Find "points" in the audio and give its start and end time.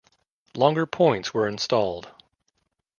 0.87-1.31